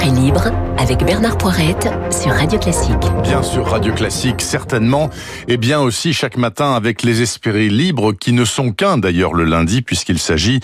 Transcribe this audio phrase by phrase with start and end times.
[0.00, 2.94] Esprit libre avec Bernard Poirette sur Radio Classique.
[3.22, 5.10] Bien sûr, Radio Classique, certainement.
[5.46, 9.44] Et bien aussi chaque matin avec les Esprits libres, qui ne sont qu'un d'ailleurs le
[9.44, 10.60] lundi, puisqu'il s'agit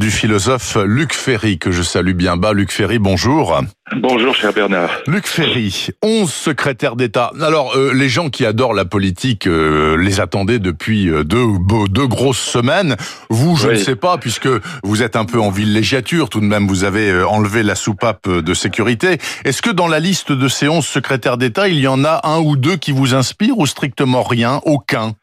[0.00, 2.52] du philosophe Luc Ferry, que je salue bien bas.
[2.52, 3.62] Luc Ferry, bonjour.
[3.96, 4.90] Bonjour, cher Bernard.
[5.08, 7.32] Luc Ferry, 11 secrétaires d'État.
[7.42, 11.44] Alors, euh, les gens qui adorent la politique euh, les attendaient depuis euh, deux,
[11.88, 12.96] deux grosses semaines.
[13.30, 14.48] Vous, je ne sais pas, puisque
[14.84, 18.54] vous êtes un peu en villégiature, tout de même, vous avez enlevé la soupape de
[18.54, 19.18] sécurité.
[19.44, 22.38] Est-ce que dans la liste de ces 11 secrétaires d'État, il y en a un
[22.38, 25.14] ou deux qui vous inspirent ou strictement rien, aucun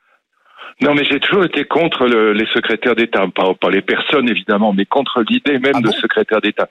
[0.80, 4.73] non, mais j'ai toujours été contre le, les secrétaires d'État, pas, pas, les personnes évidemment,
[4.73, 6.70] mais contre l'idée même ah de secrétaire d'État.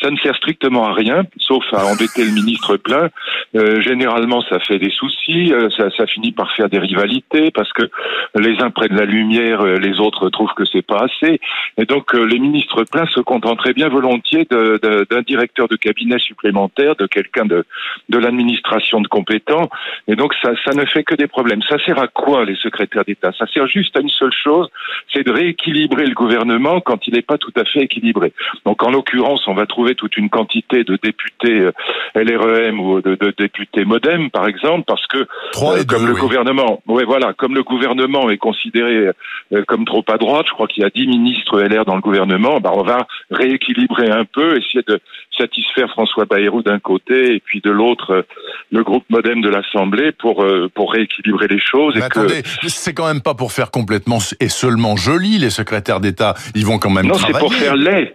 [0.00, 3.08] Ça ne sert strictement à rien, sauf à embêter le ministre plein.
[3.56, 7.72] Euh, généralement, ça fait des soucis, euh, ça, ça, finit par faire des rivalités parce
[7.72, 7.90] que
[8.36, 11.40] les uns prennent la lumière, euh, les autres trouvent que c'est pas assez.
[11.76, 16.94] Et donc, les ministres pleins se contenteraient bien volontiers d'un de, directeur de cabinet supplémentaire,
[16.94, 17.64] de quelqu'un de,
[18.10, 19.68] de l'administration de compétent.
[20.06, 21.62] Et donc, ça, ça ne fait que des problèmes.
[21.62, 23.32] Ça sert à quoi les secrétaires d'État?
[23.40, 24.68] Ça sert juste à une seule chose,
[25.12, 28.32] c'est de rééquilibrer le gouvernement quand il n'est pas tout à fait équilibré.
[28.66, 31.72] Donc en l'occurrence, on va trouver toute une quantité de députés euh,
[32.14, 37.32] LREM ou de, députés MoDem, par exemple, parce que euh, comme le gouvernement, ouais voilà,
[37.32, 39.10] comme le gouvernement est considéré
[39.52, 42.02] euh, comme trop à droite, je crois qu'il y a 10 ministres LR dans le
[42.02, 45.00] gouvernement, bah on va rééquilibrer un peu, essayer de
[45.40, 48.26] satisfaire François Bayrou d'un côté et puis de l'autre
[48.70, 51.94] le groupe MoDem de l'Assemblée pour pour rééquilibrer les choses.
[51.96, 56.34] Mais attendez, c'est quand même pas pour faire complètement et seulement joli les secrétaires d'État.
[56.54, 57.32] Ils vont quand même non, travailler.
[57.32, 58.14] Non, c'est pour faire laid.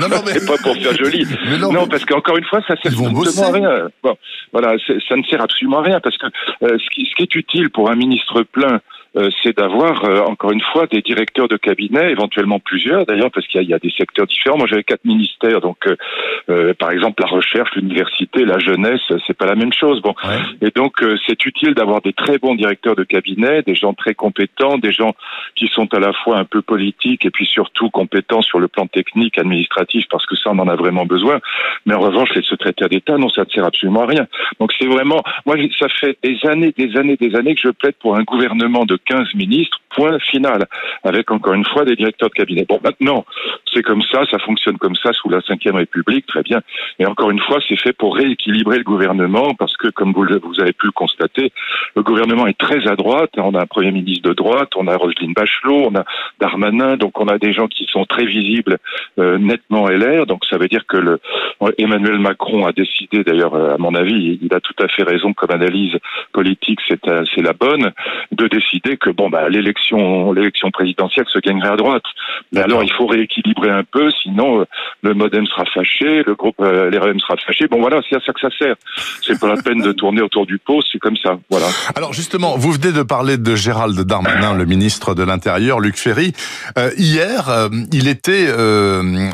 [0.00, 0.32] Non, non, mais...
[0.32, 1.26] c'est pas pour faire joli.
[1.60, 3.88] non, parce qu'encore une fois, ça sert absolument à rien.
[4.02, 4.16] Bon,
[4.52, 4.76] voilà,
[5.08, 7.70] ça ne sert absolument à rien parce que euh, ce, qui, ce qui est utile
[7.70, 8.80] pour un ministre plein
[9.16, 13.46] euh, c'est d'avoir euh, encore une fois des directeurs de cabinet, éventuellement plusieurs d'ailleurs, parce
[13.46, 14.58] qu'il y, y, a des secteurs différents.
[14.58, 15.78] Moi, j'avais quatre ministères, donc
[16.48, 20.02] euh, par exemple la recherche, l'université, la jeunesse, c'est pas la même chose.
[20.02, 20.14] Bon,
[20.60, 24.78] et donc c'est utile d'avoir des très bons directeurs de cabinet, des gens très compétents,
[24.78, 25.14] des gens
[25.54, 28.86] qui sont à la fois un peu politiques et puis surtout compétents sur le plan
[28.86, 31.40] technique, administratif, parce que ça on en a vraiment besoin.
[31.86, 34.26] Mais en revanche, les secrétaires d'État, non, ça ne sert absolument à rien.
[34.58, 37.94] Donc c'est vraiment, moi, ça fait des années, des années, des années que je plaide
[38.00, 40.66] pour un gouvernement de 15 ministres, point final,
[41.02, 42.64] avec encore une fois des directeurs de cabinet.
[42.68, 43.24] Bon, maintenant,
[43.74, 46.60] c'est comme ça, ça fonctionne comme ça sous la Ve République, très bien.
[46.98, 50.60] Et encore une fois, c'est fait pour rééquilibrer le gouvernement, parce que, comme vous, vous
[50.60, 51.52] avez pu le constater,
[51.96, 53.30] le gouvernement est très à droite.
[53.36, 56.04] On a un Premier ministre de droite, on a Roselyne Bachelot, on a
[56.40, 58.78] Darmanin, donc on a des gens qui sont très visibles,
[59.18, 60.26] euh, nettement LR.
[60.26, 61.20] Donc ça veut dire que le,
[61.78, 65.50] Emmanuel Macron a décidé, d'ailleurs, à mon avis, il a tout à fait raison comme
[65.50, 65.96] analyse
[66.32, 67.92] politique, c'est euh, la bonne,
[68.32, 72.04] de décider que bon bah l'élection l'élection présidentielle se gagnerait à droite.
[72.52, 74.64] Mais alors il faut rééquilibrer un peu, sinon euh,
[75.02, 77.66] le MoDem sera fâché, le groupe euh, LREM sera fâché.
[77.68, 78.76] Bon voilà, c'est à ça que ça sert.
[79.22, 81.38] C'est pas la peine de tourner autour du pot, c'est comme ça.
[81.50, 81.66] Voilà.
[81.94, 86.32] Alors justement, vous venez de parler de Gérald Darmanin, le ministre de l'Intérieur, Luc Ferry.
[86.78, 88.48] Euh, hier, il était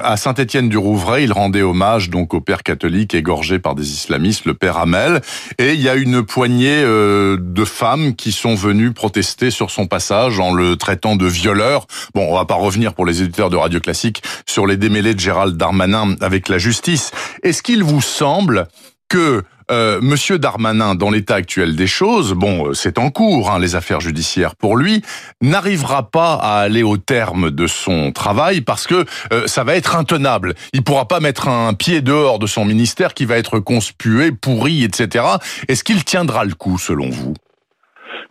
[0.03, 1.25] à Saint-Étienne-du-Rouvray.
[1.25, 5.21] Il rendait hommage donc au père catholique égorgé par des islamistes, le père Hamel.
[5.59, 10.41] Et il y a une poignée de femmes qui sont venues protester sur son passage
[10.41, 11.87] en le traitant de violeur.
[12.15, 14.20] Bon, on va pas revenir pour les éditeurs de Radio Classique
[14.51, 17.13] sur les démêlés de Gérald Darmanin avec la justice.
[17.43, 18.67] Est-ce qu'il vous semble
[19.09, 23.61] que euh, Monsieur Darmanin, dans l'état actuel des choses, bon, euh, c'est en cours, hein,
[23.61, 25.03] les affaires judiciaires pour lui,
[25.41, 29.95] n'arrivera pas à aller au terme de son travail parce que euh, ça va être
[29.95, 30.55] intenable.
[30.73, 34.83] Il pourra pas mettre un pied dehors de son ministère qui va être conspué, pourri,
[34.83, 35.25] etc.
[35.69, 37.35] Est-ce qu'il tiendra le coup, selon vous?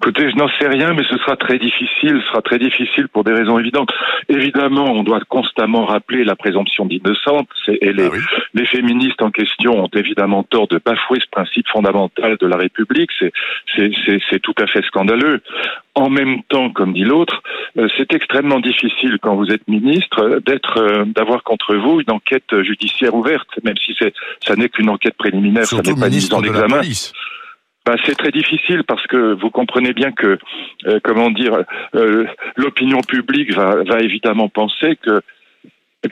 [0.02, 2.22] Écoutez, je n'en sais rien, mais ce sera très difficile.
[2.22, 3.92] Ce sera très difficile pour des raisons évidentes.
[4.30, 7.48] Évidemment, on doit constamment rappeler la présomption d'innocence.
[7.68, 12.38] Et les, ah les féministes en question ont évidemment tort de bafouer ce principe fondamental
[12.40, 13.12] de la République.
[13.76, 15.42] C'est tout à fait scandaleux.
[15.96, 17.44] En même temps, comme dit l'autre,
[17.78, 22.62] euh, c'est extrêmement difficile quand vous êtes ministre d'être, euh, d'avoir contre vous une enquête
[22.62, 23.94] judiciaire ouverte, même si
[24.46, 26.82] ça n'est qu'une enquête préliminaire, ça n'est pas une mise en examen.
[27.86, 30.38] Ben, c'est très difficile parce que vous comprenez bien que,
[30.86, 31.64] euh, comment dire,
[31.96, 35.22] euh, l'opinion publique va, va évidemment penser que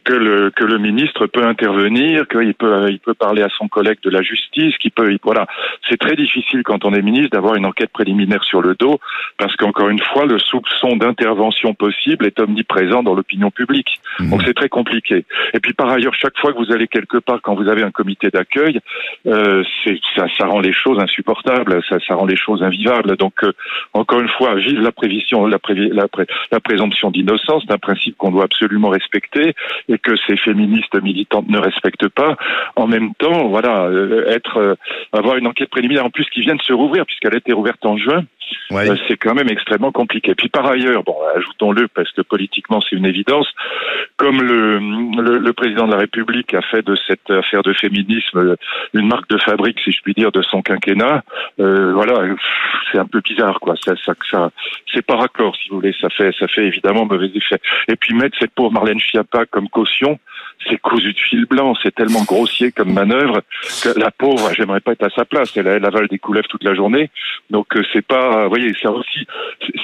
[0.07, 3.99] que le que le ministre peut intervenir, qu'il peut il peut parler à son collègue
[4.03, 5.45] de la justice, qu'il peut voilà.
[5.89, 8.99] C'est très difficile quand on est ministre d'avoir une enquête préliminaire sur le dos
[9.37, 13.99] parce qu'encore une fois le soupçon d'intervention possible est omniprésent dans l'opinion publique.
[14.19, 14.29] Mmh.
[14.29, 15.25] Donc c'est très compliqué.
[15.53, 17.91] Et puis par ailleurs chaque fois que vous allez quelque part quand vous avez un
[17.91, 18.79] comité d'accueil,
[19.25, 23.17] euh, c'est ça, ça rend les choses insupportables, ça, ça rend les choses invivables.
[23.17, 23.51] Donc euh,
[23.91, 26.07] encore une fois vive la prévision la, la,
[26.51, 29.53] la présomption d'innocence, c'est un principe qu'on doit absolument respecter.
[29.89, 32.35] et que ces féministes militantes ne respectent pas.
[32.75, 34.75] En même temps, voilà, euh, être, euh,
[35.13, 37.85] avoir une enquête préliminaire en plus qui vient de se rouvrir puisqu'elle a été rouverte
[37.85, 38.23] en juin.
[38.71, 40.35] Euh, c'est quand même extrêmement compliqué.
[40.35, 43.47] Puis par ailleurs, bon, ajoutons-le parce que politiquement c'est une évidence,
[44.17, 48.55] comme le, président de la République a fait de cette affaire de féminisme
[48.93, 51.23] une marque de fabrique, si je puis dire, de son quinquennat,
[51.59, 52.35] euh, voilà,
[52.91, 53.75] c'est un peu bizarre, quoi.
[53.83, 54.51] Ça, ça,
[54.93, 55.95] c'est pas raccord, si vous voulez.
[55.99, 57.59] Ça fait, ça fait évidemment mauvais effet.
[57.87, 60.19] Et puis mettre cette pauvre Marlène Schiappa comme caution,
[60.67, 61.73] c'est cousu de fil blanc.
[61.81, 63.41] C'est tellement grossier comme manœuvre
[63.83, 65.55] que la pauvre, j'aimerais pas être à sa place.
[65.55, 67.09] Elle, elle avale des couleuvres toute la journée.
[67.49, 69.27] Donc euh, c'est pas, vous voyez, c'est aussi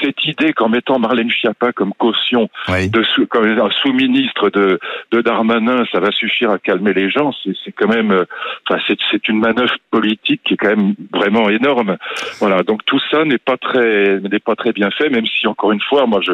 [0.02, 4.80] cette idée qu'en mettant Marlène Schiappa comme caution de sous, comme un sous-ministre de,
[5.12, 7.32] de Darmanin, ça va suffire à calmer les gens.
[7.44, 8.26] C'est quand même, euh,
[8.68, 11.98] enfin, c'est une manœuvre politique qui est quand même vraiment énorme.
[12.40, 12.64] Voilà.
[12.64, 15.82] Donc tout ça n'est pas très, n'est pas très bien fait, même si encore une
[15.82, 16.34] fois, moi je,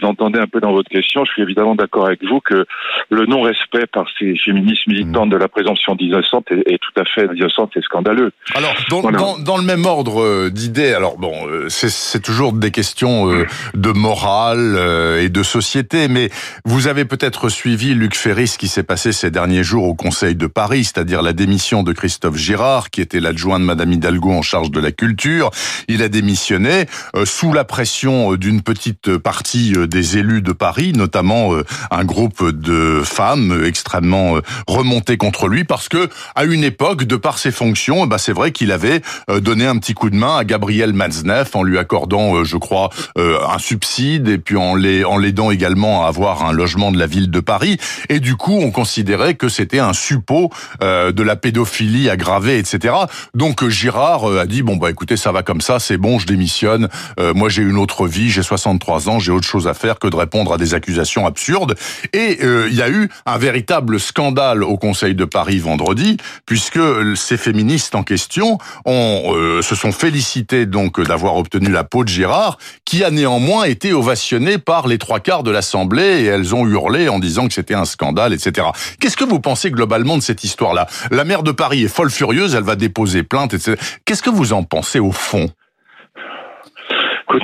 [0.00, 2.66] je l'entendais un peu dans votre question, je suis évidemment d'accord avec vous que
[3.10, 5.32] le non-respect par ces féministes militantes mm.
[5.32, 8.32] de la présomption d'innocence est, tout à fait innocente et scandaleux.
[8.54, 13.30] Alors, dans, dans, le même ordre euh, d'idées, alors bon, euh, c'est toujours des questions
[13.30, 14.78] euh, de morale
[15.20, 16.30] et de société, mais
[16.64, 20.34] vous avez peut-être suivi, Luc Ferry, ce qui s'est passé ces derniers jours au Conseil
[20.34, 24.42] de Paris, c'est-à-dire la démission de Christophe Girard, qui était l'adjoint de Madame Hidalgo en
[24.42, 25.50] charge de la culture.
[25.88, 26.86] Il a démissionné
[27.24, 33.02] sous la pression d'une petite partie des élus de Paris, notamment euh, un groupe de
[33.04, 38.06] femmes extrêmement euh, remontées contre lui, parce que à une époque, de par ses fonctions,
[38.06, 41.54] bah c'est vrai qu'il avait euh, donné un petit coup de main à Gabriel Matzneff
[41.56, 46.52] en lui accordant, je crois, un subside et puis en l'aidant également à avoir un
[46.52, 47.78] logement de la ville de Paris.
[48.08, 50.50] Et du coup, on considérait que c'était un suppôt
[50.80, 52.94] de la pédophilie aggravée, etc.
[53.34, 56.88] Donc Girard a dit bon bah écoutez, ça va comme ça, c'est bon, je démissionne.
[57.34, 60.16] moi j'ai une autre vie, j'ai 63 ans, j'ai autre chose à faire que de
[60.16, 61.74] répondre à des accusations absurdes.
[62.12, 66.78] Et euh, il y a eu un véritable scandale au Conseil de Paris vendredi, puisque
[67.16, 72.08] ces féministes en question ont, euh, se sont félicités donc d'avoir obtenu la peau de
[72.08, 76.66] Girard, qui a néanmoins été ovationnée par les trois quarts de l'Assemblée, et elles ont
[76.66, 78.68] hurlé en disant que c'était un scandale, etc.
[79.00, 80.86] Qu'est-ce que vous pensez globalement de cette histoire-là?
[81.10, 83.76] La maire de Paris est folle furieuse, elle va déposer plainte, etc.
[84.04, 85.50] Qu'est-ce que vous en pensez au fond?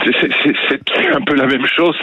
[0.03, 1.97] C'est un peu la même chose.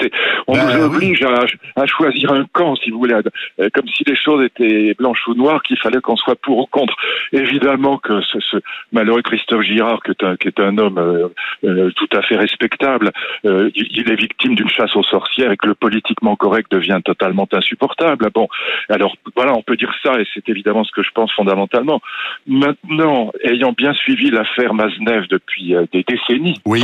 [0.48, 4.16] On nous ben oblige à, choisir un camp, si vous voulez, euh, comme si les
[4.16, 6.96] choses étaient blanches ou noires, qu'il fallait qu'on soit pour ou contre.
[7.32, 8.58] Évidemment que ce,
[8.92, 11.28] malheureux Christophe Girard, qui est un, qui est un homme euh,
[11.64, 13.12] euh, tout à fait respectable,
[13.44, 18.30] il, est victime d'une chasse aux sorcières et que le politiquement correct devient totalement insupportable.
[18.34, 18.48] Bon,
[18.90, 22.02] alors voilà, on peut dire ça, et c'est évidemment ce que je pense fondamentalement.
[22.48, 26.84] Maintenant, ayant bien suivi l'affaire Maznev depuis des décennies, oui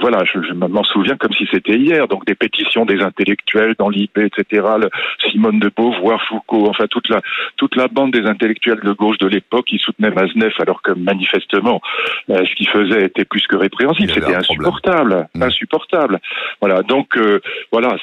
[0.00, 2.08] voilà, je, m'en souviens comme si c'était hier.
[2.08, 4.66] Donc des pétitions des intellectuels dans l'IP, etc.
[5.30, 7.20] Simone de Beauvoir, Foucault, enfin toute la
[7.56, 11.80] toute la bande des intellectuels de gauche de l'époque qui soutenaient Maznev, alors que manifestement
[12.30, 14.12] euh, ce qu'il faisait était plus que répréhensible.
[14.12, 15.42] C'était insupportable, mmh.
[15.42, 16.18] insupportable.
[16.60, 16.82] Voilà.
[16.82, 17.40] Donc euh,
[17.70, 17.96] voilà,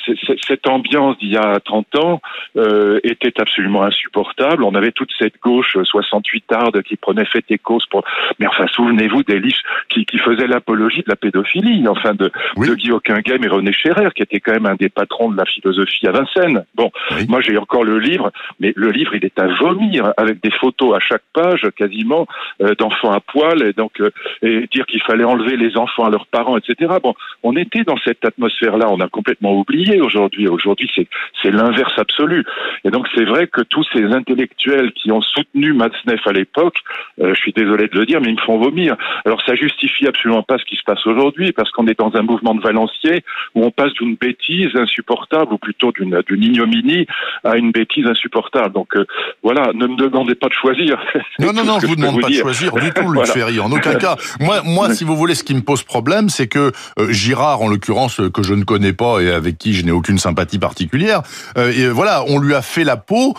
[0.47, 2.21] cette ambiance d'il y a 30 ans
[2.57, 4.63] euh, était absolument insupportable.
[4.63, 8.03] On avait toute cette gauche 68 arde qui prenait fait et cause pour.
[8.39, 9.41] Mais enfin, souvenez-vous des
[9.89, 11.50] qui, qui faisaient l'apologie de la pédophilie,
[11.87, 15.29] enfin de, de Guillaume Game et René Scherer, qui était quand même un des patrons
[15.29, 16.65] de la philosophie à Vincennes.
[16.75, 16.91] Bon,
[17.27, 20.95] moi j'ai encore le livre, mais le livre il est à vomir avec des photos
[20.95, 22.27] à chaque page quasiment
[22.61, 24.11] euh, d'enfants à poil et donc euh,
[24.41, 26.95] et dire qu'il fallait enlever les enfants à leurs parents, etc.
[27.01, 30.47] Bon, on était dans cette atmosphère-là, on a complètement oublié aujourd'hui.
[30.47, 31.07] Aujourd'hui c'est
[31.41, 32.45] c'est l'inverse absolu.
[32.85, 36.77] Et donc c'est vrai que tous ces intellectuels qui ont soutenu Matzneff à l'époque,
[37.19, 38.95] euh, je suis désolé de le dire, mais ils me font vomir.
[39.25, 42.21] Alors ça justifie absolument pas ce qui se passe aujourd'hui, parce qu'on est dans un
[42.21, 43.23] mouvement de Valencier
[43.55, 47.07] où on passe d'une bêtise insupportable, ou plutôt d'une ignominie,
[47.43, 48.73] à une bêtise insupportable.
[48.73, 49.05] Donc euh,
[49.43, 50.99] voilà, ne me demandez pas de choisir.
[51.39, 53.95] Non, non, non, je vous demande pas de choisir du tout, Luc Ferry, en aucun
[53.95, 54.15] cas.
[54.39, 57.67] Moi, moi, si vous voulez, ce qui me pose problème, c'est que euh, Girard, en
[57.67, 61.21] l'occurrence, euh, que je ne connais pas et avec qui je n'ai aucune sympathie particulière,
[61.57, 63.33] et voilà, on lui a fait la peau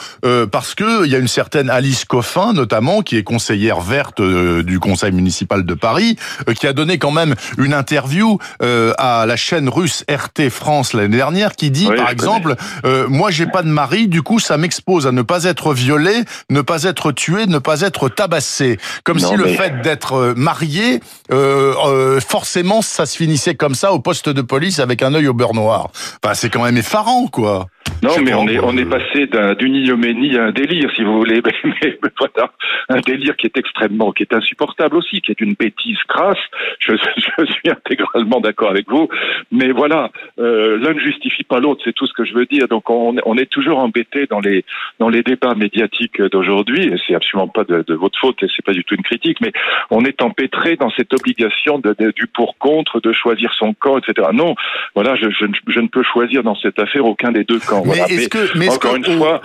[0.51, 4.81] parce que il y a une certaine Alice Coffin, notamment, qui est conseillère verte du
[4.81, 6.17] conseil municipal de Paris,
[6.59, 11.17] qui a donné quand même une interview euh, à la chaîne russe RT France l'année
[11.17, 12.57] dernière qui dit, par exemple,
[12.87, 16.25] euh, moi j'ai pas de mari, du coup ça m'expose à ne pas être violé,
[16.49, 18.79] ne pas être tué, ne pas être tabassé.
[19.05, 21.01] Comme si le fait d'être euh, marié,
[21.33, 25.35] euh, forcément ça se finissait comme ça au poste de police avec un œil au
[25.35, 25.91] beurre noir.
[26.25, 27.67] Enfin, c'est quand même effarant, quoi.
[28.03, 29.29] Non, mais on est, on est passé
[29.61, 31.41] d'une ignoménie à un délire, si vous voulez.
[31.65, 32.51] Mais, voilà,
[32.89, 36.39] un délire qui est extrêmement, qui est insupportable aussi, qui est une bêtise crasse.
[36.81, 36.95] Je,
[37.39, 39.09] je suis intégralement d'accord avec vous.
[39.53, 40.11] Mais voilà,
[40.41, 42.67] euh, l'un ne justifie pas l'autre, c'est tout ce que je veux dire.
[42.67, 44.65] Donc on, on est toujours embêté dans les,
[44.99, 48.65] dans les débats médiatiques d'aujourd'hui, et c'est absolument pas de, de, votre faute, et c'est
[48.65, 49.53] pas du tout une critique, mais
[49.91, 54.29] on est empêtré dans cette obligation de, du pour-contre, de choisir son camp, etc.
[54.33, 54.57] Non,
[54.97, 57.72] voilà, je, je, je ne peux choisir dans cette affaire aucun des deux camps.
[57.85, 59.41] Mais est-ce que, mais encore une fois,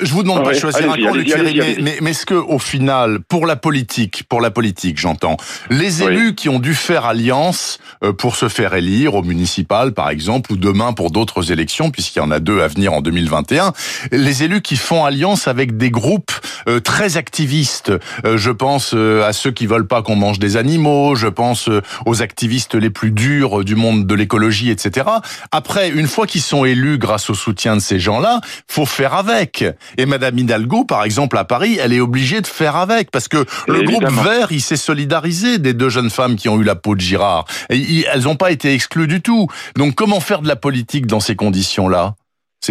[0.00, 3.46] je vous demande pas de choisir un camp, mais, mais, est-ce que au final, pour
[3.46, 5.36] la politique, pour la politique, j'entends,
[5.70, 10.10] les élus qui ont dû faire alliance euh, pour se faire élire au municipal, par
[10.10, 13.72] exemple, ou demain pour d'autres élections, puisqu'il y en a deux à venir en 2021,
[14.12, 16.32] les élus qui font alliance avec des groupes
[16.68, 17.92] euh, très activistes,
[18.24, 21.68] euh, je pense à ceux qui veulent pas qu'on mange des animaux, je pense
[22.04, 25.06] aux activistes les plus durs du monde de l'écologie, etc.
[25.52, 29.64] Après, une fois qu'ils sont élus grâce au soutien de ces gens-là, faut faire avec.
[29.98, 33.44] Et Madame Hidalgo, par exemple, à Paris, elle est obligée de faire avec parce que
[33.66, 36.94] le groupe Vert, il s'est solidarisé des deux jeunes femmes qui ont eu la peau
[36.94, 37.46] de Girard.
[37.70, 39.48] Et elles n'ont pas été exclues du tout.
[39.76, 42.14] Donc comment faire de la politique dans ces conditions-là?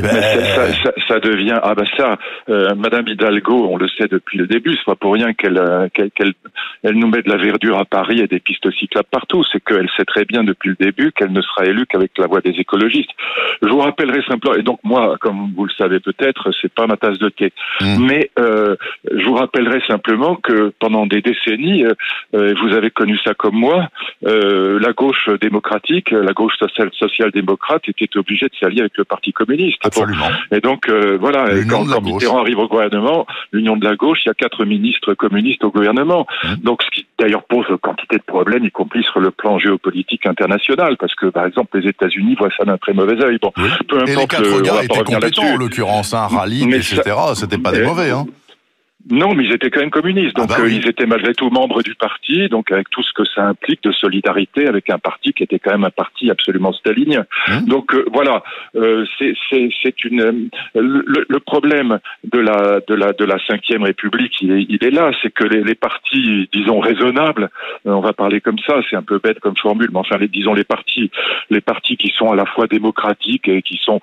[0.01, 2.17] Ça, ça, devient ah ben ça,
[2.49, 5.87] euh, Madame Hidalgo, on le sait depuis le début, c'est pas pour rien qu'elle euh,
[5.89, 6.33] qu'elle
[6.83, 9.43] elle nous met de la verdure à Paris et des pistes cyclables partout.
[9.51, 12.41] C'est qu'elle sait très bien depuis le début qu'elle ne sera élue qu'avec la voix
[12.41, 13.09] des écologistes.
[13.61, 16.97] Je vous rappellerai simplement, et donc moi, comme vous le savez peut-être, c'est pas ma
[16.97, 18.05] tasse de thé, mmh.
[18.05, 18.75] mais euh,
[19.11, 23.89] je vous rappellerai simplement que pendant des décennies, euh, vous avez connu ça comme moi,
[24.21, 26.53] la gauche démocratique, la gauche
[26.93, 29.84] social-démocrate était obligée de s'allier avec le Parti communiste.
[29.85, 30.29] Absolument.
[30.51, 34.29] Et donc euh, voilà, quand, quand Mitterrand arrive au gouvernement, l'union de la gauche, il
[34.29, 36.25] y a quatre ministres communistes au gouvernement.
[36.43, 36.55] Mmh.
[36.63, 40.97] Donc ce qui d'ailleurs pose quantité de problèmes, y compris sur le plan géopolitique international,
[40.97, 43.37] parce que par exemple les États-Unis voient ça d'un très mauvais œil.
[43.41, 43.51] Bon,
[43.87, 44.09] peu importe.
[44.09, 47.01] Et les quatre gars étaient compétents en l'occurrence, hein, Rallye, etc.
[47.35, 48.11] C'était pas des mauvais.
[48.11, 48.25] Hein.
[49.09, 51.51] Non, mais ils étaient quand même communistes, donc ah bah euh, ils étaient malgré tout
[51.51, 55.31] membres du parti, donc avec tout ce que ça implique de solidarité avec un parti
[55.31, 57.25] qui était quand même un parti absolument stalinien.
[57.47, 57.65] Mmh.
[57.67, 58.43] Donc euh, voilà,
[58.75, 64.51] euh, c'est une le, le, problème de la de la de la cinquième République, il
[64.51, 67.51] est, il est là, c'est que les, les, partis, disons raisonnables,
[67.85, 70.55] on va parler comme ça, c'est un peu bête comme formule, mais enfin les disons
[70.55, 71.11] les partis,
[71.51, 74.01] les partis qui sont à la fois démocratiques et qui sont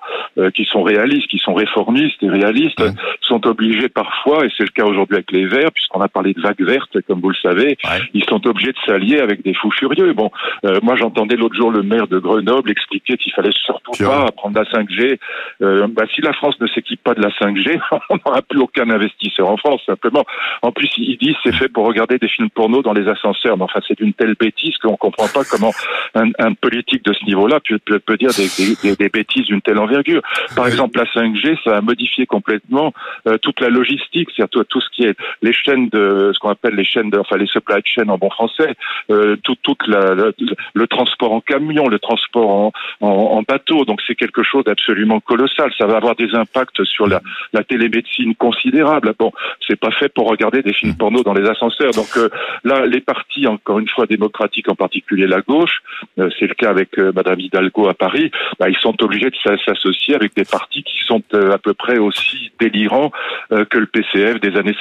[0.53, 2.95] qui sont réalistes, qui sont réformistes et réalistes, mmh.
[3.21, 6.41] sont obligés parfois, et c'est le cas aujourd'hui avec les Verts, puisqu'on a parlé de
[6.41, 7.77] vagues vertes, comme vous le savez,
[8.13, 10.13] ils sont obligés de s'allier avec des fous furieux.
[10.13, 10.31] Bon,
[10.65, 14.57] euh, moi j'entendais l'autre jour le maire de Grenoble expliquer qu'il fallait surtout pas prendre
[14.57, 15.19] la 5G.
[15.61, 18.89] Euh, bah, si la France ne s'équipe pas de la 5G, on n'aura plus aucun
[18.89, 20.25] investisseur en France, simplement.
[20.61, 23.57] En plus, ils disent c'est fait pour regarder des films porno dans les ascenseurs.
[23.57, 25.71] Mais enfin, c'est une telle bêtise qu'on comprend pas comment
[26.15, 28.47] un, un, politique de ce niveau-là peut, peut, peut dire des,
[28.83, 30.21] des, des bêtises d'une telle envergure.
[30.55, 32.93] Par exemple, la 5G, ça a modifié complètement
[33.27, 36.75] euh, toute la logistique, c'est-à-dire tout ce qui est les chaînes de ce qu'on appelle
[36.75, 38.75] les chaînes de, enfin les supply chains en bon français,
[39.09, 42.71] euh, tout, toute le transport en camion, le transport en,
[43.01, 43.85] en, en bateau.
[43.85, 45.71] Donc c'est quelque chose d'absolument colossal.
[45.77, 47.21] Ça va avoir des impacts sur la,
[47.53, 49.13] la télémédecine considérables.
[49.17, 49.31] Bon,
[49.67, 51.91] c'est pas fait pour regarder des films porno dans les ascenseurs.
[51.91, 52.29] Donc euh,
[52.63, 55.81] là, les partis, encore une fois démocratiques, en particulier la gauche,
[56.19, 59.35] euh, c'est le cas avec euh, Madame Hidalgo à Paris, bah, ils sont obligés de
[59.65, 63.11] s'associer avec des partis qui sont à peu près aussi délirants
[63.49, 64.72] que le PCF des années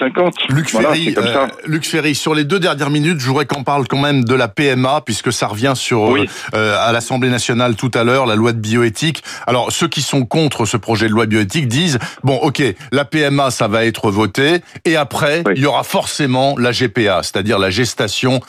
[0.48, 3.98] Luc, Ferry, euh, Luc Ferry, sur les deux dernières minutes, je voudrais qu'on parle quand
[3.98, 8.04] même de la PMA, puisque ça revient sur euh, euh, à l'Assemblée nationale tout à
[8.04, 9.22] l'heure, la loi de bioéthique.
[9.46, 13.50] Alors, ceux qui sont contre ce projet de loi bioéthique disent, bon, ok, la PMA,
[13.50, 18.40] ça va être voté, et après, il y aura forcément la GPA, c'est-à-dire la gestation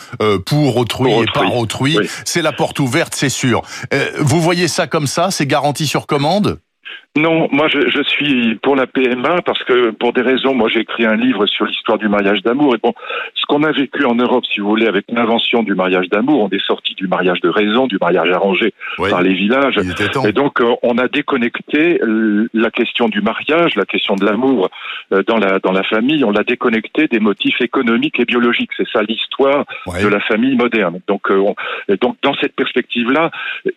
[0.45, 1.97] pour autrui et par autrui.
[2.25, 3.61] C'est la porte ouverte, c'est sûr.
[4.19, 6.59] vous voyez ça comme ça C'est garanti sur commande?
[7.15, 10.79] Non, moi je, je, suis pour la PMA parce que pour des raisons, moi j'ai
[10.79, 12.73] écrit un livre sur l'histoire du mariage d'amour.
[12.73, 12.93] Et bon,
[13.35, 16.49] ce qu'on a vécu en Europe, si vous voulez, avec l'invention du mariage d'amour, on
[16.49, 19.77] est sorti du mariage de raison, du mariage arrangé par les villages,
[20.25, 21.99] et donc euh, on a déconnecté
[22.53, 24.71] la question du mariage, la question de l'amour
[25.11, 28.71] euh, dans la dans la famille, on l'a déconnecté des motifs économiques et biologiques.
[28.75, 29.65] C'est ça l'histoire
[30.01, 30.99] de la famille moderne.
[31.07, 31.53] Donc, euh,
[32.01, 33.29] donc dans cette perspective-là,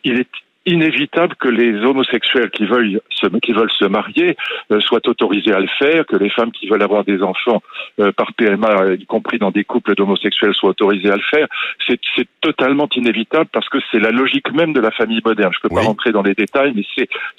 [0.05, 0.29] il est
[0.67, 4.37] inévitable que les homosexuels qui veulent se, qui veulent se marier
[4.73, 7.63] euh, soient autorisés à le faire, que les femmes qui veulent avoir des enfants
[8.01, 11.47] euh, par PMA, y compris dans des couples d'homosexuels, soient autorisés à le faire.
[11.87, 15.53] C'est totalement inévitable parce que c'est la logique même de la famille moderne.
[15.53, 16.85] Je ne peux pas rentrer dans les détails, mais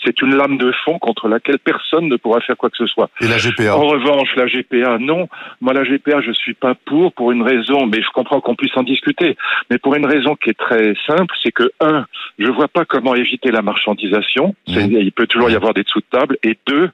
[0.04, 3.10] c'est une lame de fond contre laquelle personne ne pourra faire quoi que ce soit.
[3.22, 5.28] Et la GPA En revanche, la GPA, non.
[5.62, 8.76] Moi, la GPA, je suis pas pour, pour une raison, mais je comprends qu'on puisse
[8.78, 9.36] en discuter,
[9.70, 12.06] mais pour une raison qui est très simple, c'est que, un,
[12.40, 14.56] je vois pas comment éviter la marchandisation.
[14.68, 14.80] Mmh.
[14.92, 16.38] Il peut toujours y avoir des dessous de table.
[16.44, 16.90] Et deux,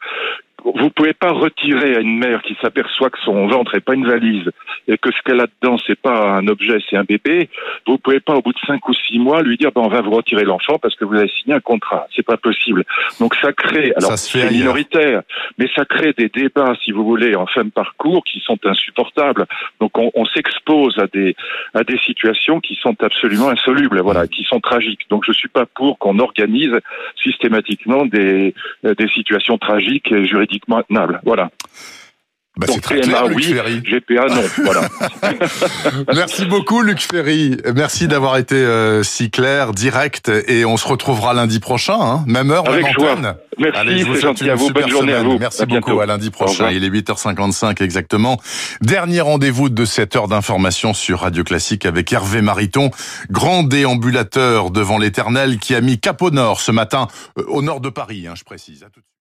[0.63, 4.07] vous pouvez pas retirer à une mère qui s'aperçoit que son ventre est pas une
[4.07, 4.49] valise
[4.87, 7.49] et que ce qu'elle a dedans c'est pas un objet, c'est un bébé.
[7.85, 10.01] Vous pouvez pas au bout de cinq ou six mois lui dire ben on va
[10.01, 12.07] vous retirer l'enfant parce que vous avez signé un contrat.
[12.15, 12.85] C'est pas possible.
[13.19, 15.23] Donc ça crée, alors c'est minoritaire,
[15.57, 19.45] mais ça crée des débats si vous voulez en fin de parcours qui sont insupportables.
[19.81, 21.35] Donc on, on s'expose à des
[21.73, 25.09] à des situations qui sont absolument insolubles, voilà, qui sont tragiques.
[25.09, 26.77] Donc je suis pas pour qu'on organise
[27.21, 28.53] systématiquement des
[28.83, 30.52] des situations tragiques et juridiques
[31.23, 31.49] voilà.
[32.55, 34.43] Bah, Donc très clair, oui, GPA non.
[34.63, 34.87] Voilà.
[36.13, 37.57] Merci beaucoup Luc Ferry.
[37.73, 42.23] Merci d'avoir été euh, si clair, direct, et on se retrouvera lundi prochain, hein.
[42.27, 43.15] même heure, Avec même joie.
[43.57, 44.69] Merci, c'est gentil à vous.
[44.69, 45.39] Bonne journée à vous.
[45.39, 45.99] Merci beaucoup.
[45.99, 46.69] À lundi prochain.
[46.69, 48.39] Il est 8h55 exactement.
[48.81, 52.91] Dernier rendez-vous de cette heure d'information sur Radio Classique avec Hervé Mariton,
[53.31, 57.07] grand déambulateur devant l'éternel qui a mis cap au nord ce matin,
[57.39, 58.83] euh, au nord de Paris, hein, je précise.
[58.83, 59.01] À tout